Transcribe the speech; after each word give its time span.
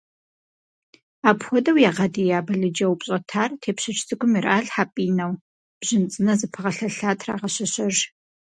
Апхуэдэу 1.29 1.77
ягъэдия 1.89 2.39
балыджэ 2.47 2.85
упщӏэтар 2.93 3.49
тепщэч 3.61 3.97
цӏыкӏум 4.07 4.33
иралъхьэ 4.39 4.85
пӏинэу, 4.93 5.33
бжьын 5.79 6.03
цӏынэ 6.11 6.33
зэпыгъэлъэлъа 6.39 7.11
трагъэщэщэж. 7.19 7.95